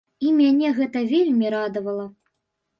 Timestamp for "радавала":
1.57-2.05